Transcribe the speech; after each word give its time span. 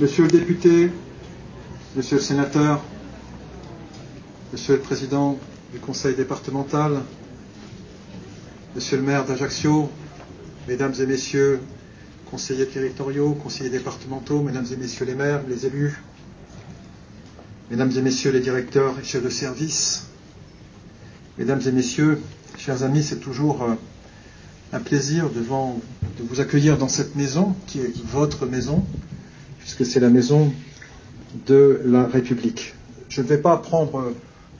Monsieur 0.00 0.22
le 0.22 0.30
député, 0.30 0.90
Monsieur 1.94 2.16
le 2.16 2.22
sénateur, 2.22 2.82
Monsieur 4.50 4.76
le 4.76 4.80
président 4.80 5.38
du 5.74 5.78
conseil 5.78 6.14
départemental, 6.14 7.02
Monsieur 8.74 8.96
le 8.96 9.02
maire 9.02 9.26
d'Ajaccio, 9.26 9.90
Mesdames 10.68 10.94
et 10.98 11.04
Messieurs, 11.04 11.60
conseillers 12.30 12.66
territoriaux, 12.66 13.34
conseillers 13.34 13.68
départementaux, 13.68 14.40
Mesdames 14.40 14.64
et 14.72 14.76
Messieurs 14.76 15.04
les 15.04 15.14
maires, 15.14 15.42
les 15.46 15.66
élus, 15.66 16.02
Mesdames 17.70 17.92
et 17.94 18.00
Messieurs 18.00 18.30
les 18.30 18.40
directeurs 18.40 18.98
et 18.98 19.04
chefs 19.04 19.22
de 19.22 19.28
service, 19.28 20.06
Mesdames 21.36 21.60
et 21.66 21.72
Messieurs, 21.72 22.22
chers 22.56 22.84
amis, 22.84 23.02
c'est 23.02 23.20
toujours 23.20 23.64
euh, 23.64 23.74
un 24.72 24.80
plaisir 24.80 25.28
de 25.28 25.42
vous 25.42 26.40
accueillir 26.40 26.78
dans 26.78 26.88
cette 26.88 27.16
maison 27.16 27.54
qui 27.66 27.80
est 27.80 27.92
votre 28.06 28.46
maison, 28.46 28.82
puisque 29.74 29.92
c'est 29.92 30.00
la 30.00 30.10
maison 30.10 30.52
de 31.46 31.80
la 31.84 32.04
République. 32.04 32.74
Je 33.08 33.22
ne 33.22 33.26
vais 33.26 33.38
pas 33.38 33.56
prendre 33.56 34.12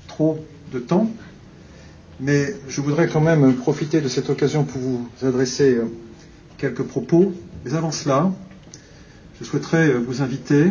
trop 0.06 0.38
de 0.72 0.78
temps, 0.78 1.10
mais 2.20 2.54
je 2.68 2.80
voudrais 2.80 3.08
quand 3.08 3.20
même 3.20 3.56
profiter 3.56 4.00
de 4.00 4.08
cette 4.08 4.30
occasion 4.30 4.62
pour 4.62 4.80
vous 4.80 5.08
adresser 5.22 5.74
euh, 5.74 5.86
quelques 6.58 6.84
propos. 6.84 7.32
Mais 7.64 7.74
avant 7.74 7.90
cela, 7.90 8.30
je 9.40 9.44
souhaiterais 9.44 9.94
vous 9.94 10.22
inviter 10.22 10.70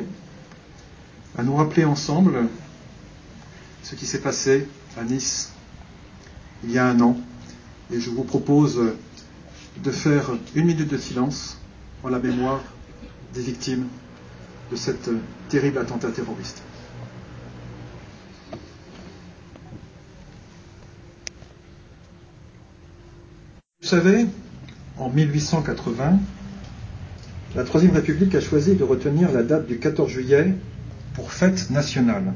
à 1.37 1.43
nous 1.43 1.55
rappeler 1.55 1.83
ensemble 1.83 2.47
ce 3.83 3.95
qui 3.95 4.05
s'est 4.05 4.21
passé 4.21 4.67
à 4.97 5.03
Nice 5.03 5.51
il 6.63 6.71
y 6.71 6.77
a 6.77 6.85
un 6.85 7.01
an. 7.01 7.17
Et 7.91 7.99
je 7.99 8.09
vous 8.09 8.23
propose 8.23 8.79
de 9.83 9.91
faire 9.91 10.31
une 10.55 10.65
minute 10.65 10.89
de 10.89 10.97
silence 10.97 11.57
en 12.03 12.09
la 12.09 12.19
mémoire 12.19 12.61
des 13.33 13.41
victimes 13.41 13.87
de 14.71 14.75
cet 14.75 15.09
terrible 15.49 15.77
attentat 15.79 16.09
terroriste. 16.09 16.61
Vous 23.81 23.87
savez, 23.87 24.25
en 24.97 25.09
1880, 25.09 26.19
la 27.55 27.63
Troisième 27.63 27.93
République 27.93 28.35
a 28.35 28.41
choisi 28.41 28.75
de 28.75 28.83
retenir 28.83 29.31
la 29.31 29.41
date 29.41 29.65
du 29.65 29.79
14 29.79 30.09
juillet 30.09 30.53
pour 31.15 31.31
fête 31.31 31.71
nationale. 31.71 32.33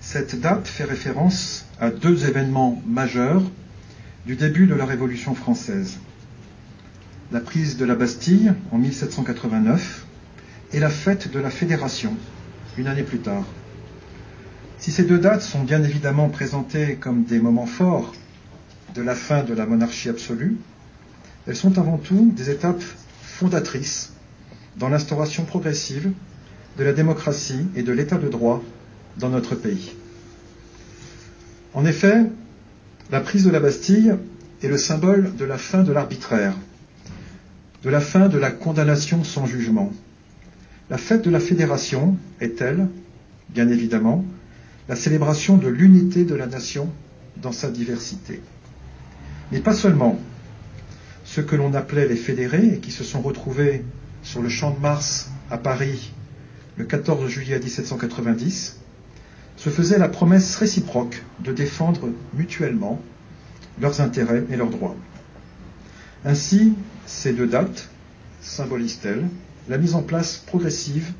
Cette 0.00 0.40
date 0.40 0.66
fait 0.66 0.84
référence 0.84 1.66
à 1.78 1.90
deux 1.90 2.24
événements 2.26 2.80
majeurs 2.86 3.42
du 4.24 4.36
début 4.36 4.66
de 4.66 4.74
la 4.74 4.86
Révolution 4.86 5.34
française. 5.34 5.98
La 7.32 7.40
prise 7.40 7.76
de 7.76 7.84
la 7.84 7.94
Bastille 7.94 8.52
en 8.72 8.78
1789 8.78 10.06
et 10.72 10.78
la 10.78 10.90
fête 10.90 11.30
de 11.30 11.38
la 11.38 11.50
Fédération, 11.50 12.16
une 12.78 12.86
année 12.86 13.02
plus 13.02 13.18
tard. 13.18 13.44
Si 14.78 14.92
ces 14.92 15.04
deux 15.04 15.18
dates 15.18 15.42
sont 15.42 15.62
bien 15.62 15.82
évidemment 15.82 16.28
présentées 16.28 16.96
comme 16.96 17.24
des 17.24 17.40
moments 17.40 17.66
forts 17.66 18.14
de 18.94 19.02
la 19.02 19.14
fin 19.14 19.42
de 19.42 19.52
la 19.52 19.66
monarchie 19.66 20.08
absolue, 20.08 20.56
elles 21.46 21.56
sont 21.56 21.78
avant 21.78 21.98
tout 21.98 22.32
des 22.34 22.50
étapes 22.50 22.82
fondatrices 23.22 24.12
dans 24.76 24.88
l'instauration 24.88 25.44
progressive 25.44 26.12
de 26.78 26.84
la 26.84 26.92
démocratie 26.92 27.66
et 27.74 27.82
de 27.82 27.92
l'état 27.92 28.16
de 28.16 28.28
droit 28.28 28.62
dans 29.18 29.28
notre 29.28 29.54
pays. 29.54 29.92
En 31.74 31.84
effet, 31.84 32.24
la 33.10 33.20
prise 33.20 33.44
de 33.44 33.50
la 33.50 33.60
Bastille 33.60 34.14
est 34.62 34.68
le 34.68 34.78
symbole 34.78 35.34
de 35.36 35.44
la 35.44 35.58
fin 35.58 35.82
de 35.82 35.92
l'arbitraire, 35.92 36.54
de 37.82 37.90
la 37.90 38.00
fin 38.00 38.28
de 38.28 38.38
la 38.38 38.50
condamnation 38.50 39.24
sans 39.24 39.46
jugement. 39.46 39.92
La 40.90 40.98
fête 40.98 41.22
de 41.22 41.30
la 41.30 41.38
Fédération 41.38 42.16
est-elle, 42.40 42.88
bien 43.50 43.68
évidemment, 43.68 44.24
la 44.88 44.96
célébration 44.96 45.56
de 45.56 45.68
l'unité 45.68 46.24
de 46.24 46.34
la 46.34 46.46
nation 46.46 46.90
dans 47.36 47.52
sa 47.52 47.70
diversité. 47.70 48.40
Mais 49.52 49.60
pas 49.60 49.72
seulement. 49.72 50.18
Ceux 51.24 51.42
que 51.42 51.54
l'on 51.54 51.74
appelait 51.74 52.08
les 52.08 52.16
fédérés 52.16 52.74
et 52.74 52.78
qui 52.78 52.90
se 52.90 53.04
sont 53.04 53.20
retrouvés 53.20 53.84
sur 54.24 54.42
le 54.42 54.48
champ 54.48 54.72
de 54.72 54.80
Mars 54.80 55.30
à 55.48 55.58
Paris 55.58 56.12
le 56.76 56.84
14 56.84 57.28
juillet 57.28 57.58
1790 57.58 58.78
se 59.56 59.70
faisaient 59.70 59.98
la 59.98 60.08
promesse 60.08 60.56
réciproque 60.56 61.22
de 61.40 61.52
défendre 61.52 62.08
mutuellement 62.34 63.00
leurs 63.80 64.00
intérêts 64.00 64.44
et 64.50 64.56
leurs 64.56 64.70
droits. 64.70 64.96
Ainsi, 66.24 66.72
ces 67.06 67.32
deux 67.32 67.46
dates 67.46 67.88
symbolisent-elles 68.40 69.26
la 69.68 69.78
mise 69.78 69.94
en 69.94 70.02
place 70.02 70.42
progressive 70.46 71.12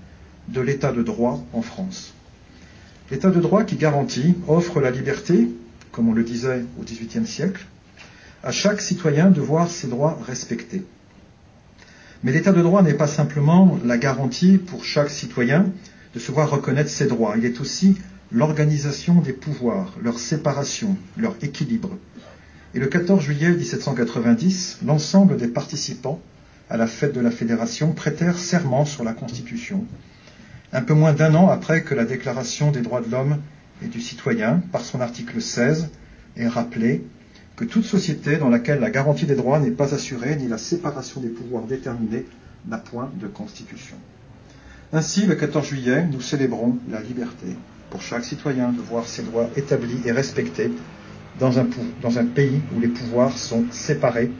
de 0.48 0.60
l'état 0.60 0.92
de 0.92 1.02
droit 1.02 1.44
en 1.52 1.62
France. 1.62 2.12
L'état 3.10 3.30
de 3.30 3.40
droit 3.40 3.64
qui 3.64 3.76
garantit, 3.76 4.34
offre 4.48 4.80
la 4.80 4.90
liberté, 4.90 5.48
comme 5.92 6.08
on 6.08 6.12
le 6.12 6.22
disait 6.22 6.64
au 6.78 6.84
XVIIIe 6.84 7.26
siècle, 7.26 7.66
à 8.42 8.52
chaque 8.52 8.80
citoyen 8.80 9.30
de 9.30 9.40
voir 9.40 9.68
ses 9.68 9.88
droits 9.88 10.18
respectés. 10.26 10.84
Mais 12.22 12.32
l'état 12.32 12.52
de 12.52 12.62
droit 12.62 12.82
n'est 12.82 12.94
pas 12.94 13.06
simplement 13.06 13.78
la 13.84 13.98
garantie 13.98 14.58
pour 14.58 14.84
chaque 14.84 15.10
citoyen 15.10 15.66
de 16.14 16.18
se 16.18 16.32
voir 16.32 16.50
reconnaître 16.50 16.90
ses 16.90 17.06
droits, 17.06 17.34
il 17.36 17.44
est 17.44 17.60
aussi 17.60 17.96
l'organisation 18.32 19.20
des 19.20 19.32
pouvoirs, 19.32 19.94
leur 20.02 20.18
séparation, 20.18 20.96
leur 21.16 21.34
équilibre. 21.42 21.96
Et 22.74 22.78
le 22.78 22.86
14 22.86 23.22
juillet 23.22 23.50
1790, 23.50 24.78
l'ensemble 24.86 25.36
des 25.36 25.48
participants 25.48 26.20
à 26.70 26.76
la 26.76 26.86
fête 26.86 27.12
de 27.12 27.20
la 27.20 27.32
Fédération 27.32 27.92
prêtèrent 27.92 28.38
serment 28.38 28.84
sur 28.84 29.03
la 29.03 29.12
Constitution, 29.12 29.84
un 30.72 30.82
peu 30.82 30.94
moins 30.94 31.12
d'un 31.12 31.34
an 31.34 31.48
après 31.48 31.82
que 31.82 31.94
la 31.94 32.04
Déclaration 32.04 32.70
des 32.70 32.81
droits 32.81 33.00
de 33.00 33.10
l'homme 33.10 33.38
et 33.82 33.88
du 33.88 34.00
citoyen, 34.00 34.62
par 34.70 34.82
son 34.82 35.00
article 35.00 35.42
16, 35.42 35.88
ait 36.36 36.47
rappelé 36.47 37.04
que 37.56 37.64
toute 37.64 37.84
société 37.84 38.36
dans 38.36 38.48
laquelle 38.48 38.78
la 38.78 38.91
garantie 38.91 39.26
des 39.26 39.34
droits 39.34 39.58
n'est 39.58 39.72
pas 39.72 39.94
assurée 39.94 40.36
ni 40.36 40.47
la 40.47 40.58
séparation 40.58 41.20
des 41.20 41.28
pouvoirs 41.28 41.64
déterminée 41.64 42.25
n'a 42.69 42.78
point 42.78 43.10
de 43.20 43.26
constitution. 43.26 43.97
Ainsi, 44.92 45.26
le 45.26 45.34
14 45.34 45.66
juillet, 45.66 46.06
nous 46.10 46.20
célébrons 46.20 46.78
la 46.88 47.00
liberté 47.00 47.47
pour 47.91 48.00
chaque 48.00 48.25
citoyen 48.25 48.70
de 48.70 48.81
voir 48.81 49.06
ses 49.06 49.22
droits 49.22 49.50
établis 49.56 50.00
et 50.04 50.12
respectés 50.12 50.70
dans 51.41 51.58
un, 51.58 51.66
dans 52.00 52.19
un 52.19 52.26
pays 52.26 52.60
où 52.76 52.81
les 52.81 52.88
pouvoirs 52.88 53.37
sont 53.37 53.64
séparés 53.72 54.31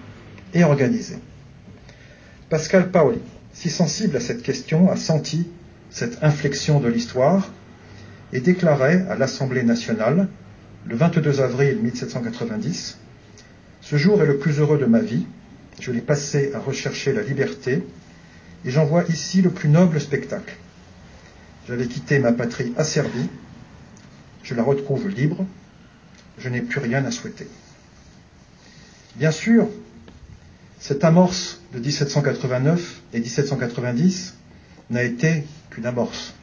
et 0.55 0.63
organisés. 0.63 1.19
Pascal 2.51 2.91
Paoli, 2.91 3.21
si 3.53 3.71
sensible 3.71 4.17
à 4.17 4.21
cette 4.21 4.43
question, 4.43 4.91
a 4.91 4.97
senti 4.97 5.47
cette 5.89 6.25
inflexion 6.25 6.81
de 6.81 6.89
l'histoire 6.89 7.49
et 8.33 8.41
déclarait 8.41 9.07
à 9.09 9.15
l'Assemblée 9.15 9.63
nationale, 9.63 10.27
le 10.85 10.97
22 10.97 11.41
avril 11.41 11.79
1790, 11.81 12.99
Ce 13.83 13.97
jour 13.97 14.21
est 14.21 14.27
le 14.27 14.39
plus 14.39 14.59
heureux 14.59 14.79
de 14.79 14.87
ma 14.87 14.99
vie, 14.99 15.27
je 15.79 15.93
l'ai 15.93 16.01
passé 16.01 16.51
à 16.53 16.59
rechercher 16.59 17.13
la 17.13 17.23
liberté, 17.23 17.85
et 18.65 18.71
j'en 18.71 18.85
vois 18.85 19.05
ici 19.05 19.43
le 19.43 19.51
plus 19.51 19.69
noble 19.69 20.01
spectacle. 20.01 20.57
J'avais 21.69 21.87
quitté 21.87 22.19
ma 22.19 22.33
patrie 22.33 22.73
asservie, 22.77 23.29
je 24.43 24.57
la 24.57 24.65
retrouve 24.65 25.09
libre, 25.09 25.47
je 26.39 26.49
n'ai 26.49 26.63
plus 26.63 26.81
rien 26.81 27.05
à 27.05 27.13
souhaiter. 27.13 27.47
Bien 29.15 29.31
sûr, 29.31 29.69
cette 30.81 31.05
amorce 31.05 31.61
de 31.75 31.79
1789 31.79 33.03
et 33.13 33.21
1790 33.21 34.35
n'a 34.89 35.05
été 35.05 35.45
qu'une 35.69 35.85
amorce. 35.85 36.35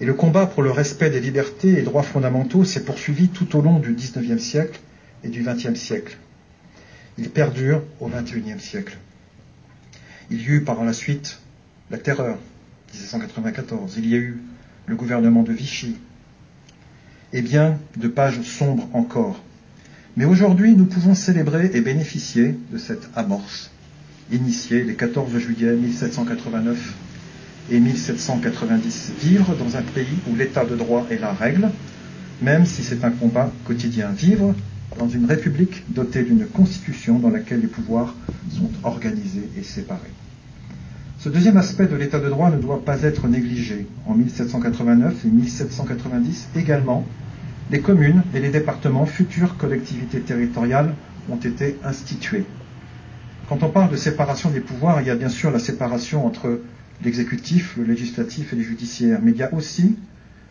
Et 0.00 0.06
le 0.06 0.14
combat 0.14 0.46
pour 0.46 0.62
le 0.62 0.70
respect 0.70 1.10
des 1.10 1.20
libertés 1.20 1.78
et 1.78 1.82
droits 1.82 2.02
fondamentaux 2.02 2.64
s'est 2.64 2.84
poursuivi 2.84 3.28
tout 3.28 3.54
au 3.56 3.60
long 3.60 3.78
du 3.78 3.94
XIXe 3.94 4.42
siècle 4.42 4.80
et 5.22 5.28
du 5.28 5.42
XXe 5.42 5.78
siècle. 5.78 6.16
Il 7.18 7.28
perdure 7.28 7.82
au 8.00 8.08
XXIe 8.08 8.58
siècle. 8.58 8.96
Il 10.30 10.40
y 10.40 10.46
eut 10.46 10.62
par 10.62 10.82
la 10.82 10.94
suite 10.94 11.38
la 11.90 11.98
terreur, 11.98 12.38
1794. 12.92 13.96
Il 13.98 14.08
y 14.08 14.14
a 14.14 14.18
eu 14.18 14.40
le 14.86 14.96
gouvernement 14.96 15.42
de 15.42 15.52
Vichy. 15.52 15.98
Et 17.34 17.42
bien 17.42 17.78
de 17.96 18.08
pages 18.08 18.40
sombres 18.40 18.88
encore. 18.94 19.42
Mais 20.16 20.26
aujourd'hui, 20.26 20.74
nous 20.74 20.84
pouvons 20.84 21.14
célébrer 21.14 21.70
et 21.72 21.80
bénéficier 21.80 22.58
de 22.70 22.76
cette 22.76 23.08
amorce, 23.16 23.70
initiée 24.30 24.84
les 24.84 24.94
14 24.94 25.38
juillet 25.38 25.72
1789 25.74 26.94
et 27.70 27.80
1790. 27.80 29.12
Vivre 29.22 29.54
dans 29.56 29.76
un 29.76 29.82
pays 29.82 30.18
où 30.30 30.36
l'état 30.36 30.66
de 30.66 30.76
droit 30.76 31.06
est 31.10 31.18
la 31.18 31.32
règle, 31.32 31.70
même 32.42 32.66
si 32.66 32.82
c'est 32.82 33.04
un 33.04 33.10
combat 33.10 33.50
quotidien. 33.64 34.10
Vivre 34.10 34.54
dans 34.98 35.08
une 35.08 35.24
république 35.24 35.82
dotée 35.88 36.24
d'une 36.24 36.44
constitution 36.44 37.18
dans 37.18 37.30
laquelle 37.30 37.60
les 37.60 37.66
pouvoirs 37.66 38.14
sont 38.50 38.68
organisés 38.82 39.48
et 39.58 39.62
séparés. 39.62 40.12
Ce 41.20 41.30
deuxième 41.30 41.56
aspect 41.56 41.86
de 41.86 41.96
l'état 41.96 42.18
de 42.18 42.28
droit 42.28 42.50
ne 42.50 42.60
doit 42.60 42.84
pas 42.84 43.02
être 43.02 43.28
négligé. 43.28 43.86
En 44.06 44.14
1789 44.14 45.24
et 45.24 45.28
1790 45.28 46.48
également, 46.56 47.06
les 47.70 47.80
communes 47.80 48.22
et 48.34 48.40
les 48.40 48.50
départements, 48.50 49.06
futures 49.06 49.56
collectivités 49.56 50.20
territoriales, 50.20 50.94
ont 51.30 51.36
été 51.36 51.78
institués. 51.84 52.44
Quand 53.48 53.62
on 53.62 53.70
parle 53.70 53.90
de 53.90 53.96
séparation 53.96 54.50
des 54.50 54.60
pouvoirs, 54.60 55.00
il 55.00 55.06
y 55.06 55.10
a 55.10 55.14
bien 55.14 55.28
sûr 55.28 55.50
la 55.50 55.58
séparation 55.58 56.26
entre 56.26 56.60
l'exécutif, 57.04 57.76
le 57.76 57.84
législatif 57.84 58.52
et 58.52 58.56
les 58.56 58.62
judiciaires, 58.62 59.20
mais 59.22 59.32
il 59.32 59.36
y 59.36 59.42
a 59.42 59.52
aussi, 59.54 59.96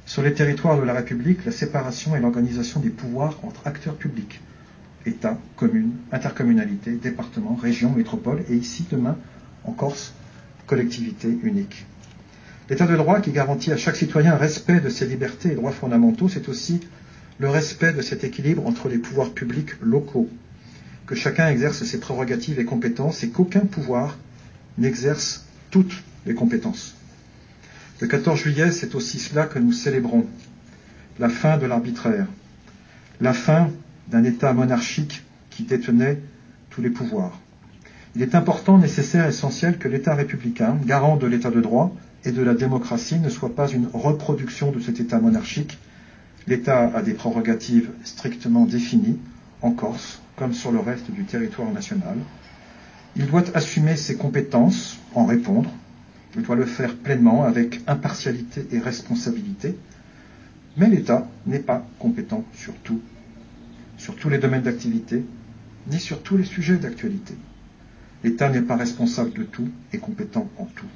sur 0.06 0.22
les 0.22 0.34
territoires 0.34 0.80
de 0.80 0.84
la 0.86 0.94
République, 0.94 1.46
la 1.46 1.52
séparation 1.52 2.16
et 2.16 2.20
l'organisation 2.20 2.80
des 2.80 2.90
pouvoirs 2.90 3.40
entre 3.44 3.66
acteurs 3.66 3.96
publics, 3.96 4.42
État, 5.06 5.38
communes, 5.56 5.94
intercommunalité, 6.12 6.92
département, 6.92 7.56
région, 7.56 7.92
métropole, 7.92 8.44
et 8.50 8.56
ici, 8.56 8.86
demain, 8.92 9.18
en 9.64 9.72
Corse, 9.72 10.14
collectivité 10.68 11.28
unique. 11.44 11.86
L'état 12.72 12.88
de 12.88 12.96
droit 12.96 13.20
qui 13.20 13.32
garantit 13.32 13.74
à 13.74 13.76
chaque 13.76 13.98
citoyen 13.98 14.38
respect 14.38 14.80
de 14.80 14.88
ses 14.88 15.06
libertés 15.06 15.52
et 15.52 15.56
droits 15.56 15.74
fondamentaux, 15.74 16.30
c'est 16.30 16.48
aussi 16.48 16.80
le 17.38 17.50
respect 17.50 17.92
de 17.92 18.02
cet 18.02 18.24
équilibre 18.24 18.66
entre 18.66 18.88
les 18.88 18.98
pouvoirs 18.98 19.32
publics 19.32 19.72
locaux, 19.82 20.30
que 21.06 21.14
chacun 21.14 21.50
exerce 21.50 21.84
ses 21.84 22.00
prérogatives 22.00 22.62
et 22.62 22.64
compétences 22.64 23.24
et 23.24 23.30
qu'aucun 23.30 23.60
pouvoir 23.60 24.18
n'exerce 24.78 25.48
toutes 25.70 26.02
les 26.26 26.34
compétences. 26.34 26.96
Le 28.00 28.08
14 28.08 28.40
juillet, 28.40 28.72
c'est 28.72 28.96
aussi 28.96 29.20
cela 29.20 29.48
que 29.48 29.60
nous 29.60 29.74
célébrons, 29.74 30.26
la 31.20 31.28
fin 31.28 31.58
de 31.58 31.66
l'arbitraire, 31.66 32.28
la 33.20 33.34
fin 33.34 33.70
d'un 34.08 34.24
État 34.24 34.54
monarchique 34.54 35.24
qui 35.50 35.64
détenait 35.64 36.20
tous 36.70 36.82
les 36.82 36.90
pouvoirs. 36.90 37.38
Il 38.16 38.22
est 38.22 38.34
important, 38.34 38.78
nécessaire, 38.78 39.28
essentiel 39.28 39.78
que 39.78 39.90
l'État 39.90 40.16
républicain, 40.16 40.78
garant 40.86 41.18
de 41.18 41.28
l'État 41.28 41.52
de 41.52 41.60
droit 41.60 41.94
et 42.26 42.32
de 42.32 42.42
la 42.42 42.54
démocratie, 42.54 43.20
ne 43.20 43.30
soit 43.30 43.56
pas 43.56 43.68
une 43.68 43.88
reproduction 43.94 44.72
de 44.72 44.80
cet 44.80 45.00
État 45.00 45.20
monarchique. 45.20 45.78
L'État 46.48 46.92
a 46.96 47.02
des 47.02 47.14
prérogatives 47.14 47.90
strictement 48.04 48.66
définies, 48.66 49.20
en 49.62 49.72
Corse 49.72 50.22
comme 50.36 50.54
sur 50.54 50.72
le 50.72 50.80
reste 50.80 51.12
du 51.12 51.24
territoire 51.24 51.72
national. 51.72 52.18
Il 53.16 53.28
doit 53.28 53.44
assumer 53.54 53.96
ses 53.96 54.16
compétences, 54.16 54.98
en 55.14 55.26
répondre. 55.26 55.72
Il 56.36 56.42
doit 56.42 56.56
le 56.56 56.66
faire 56.66 56.96
pleinement, 56.96 57.44
avec 57.44 57.82
impartialité 57.86 58.66
et 58.72 58.80
responsabilité. 58.80 59.78
Mais 60.78 60.88
l'État 60.88 61.28
n'est 61.46 61.60
pas 61.60 61.86
compétent 62.00 62.44
sur 62.56 62.74
tout, 62.78 63.02
sur 63.98 64.16
tous 64.16 64.30
les 64.30 64.40
domaines 64.40 64.64
d'activité, 64.64 65.24
ni 65.92 66.00
sur 66.00 66.24
tous 66.24 66.38
les 66.38 66.46
sujets 66.46 66.78
d'actualité. 66.78 67.36
L'État 68.24 68.50
n'est 68.50 68.62
pas 68.62 68.78
responsable 68.78 69.34
de 69.34 69.44
tout 69.44 69.70
et 69.94 70.00
compétent 70.00 70.50
en 70.58 70.66
tout. 70.66 70.88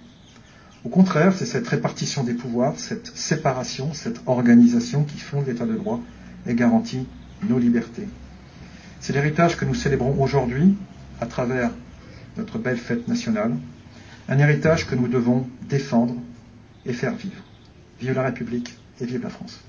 Au 0.85 0.89
contraire, 0.89 1.33
c'est 1.35 1.47
cette 1.47 1.67
répartition 1.67 2.23
des 2.23 2.35
pouvoirs, 2.35 2.77
cette 2.77 3.07
séparation, 3.07 3.93
cette 3.93 4.21
organisation 4.27 5.03
qui 5.03 5.17
fonde 5.17 5.47
l'État 5.47 5.65
de 5.65 5.73
droit 5.73 5.99
et 6.47 6.53
garantit 6.53 7.07
nos 7.49 7.57
libertés. 7.57 8.07
C'est 8.99 9.11
l'héritage 9.13 9.57
que 9.57 9.65
nous 9.65 9.73
célébrons 9.73 10.15
aujourd'hui 10.21 10.75
à 11.19 11.25
travers 11.25 11.71
notre 12.37 12.59
belle 12.59 12.77
fête 12.77 13.07
nationale, 13.07 13.55
un 14.29 14.37
héritage 14.37 14.85
que 14.85 14.93
nous 14.93 15.07
devons 15.07 15.47
défendre 15.67 16.15
et 16.85 16.93
faire 16.93 17.15
vivre. 17.15 17.43
Vive 17.99 18.13
la 18.13 18.23
République 18.23 18.77
et 19.01 19.05
vive 19.05 19.23
la 19.23 19.29
France. 19.29 19.59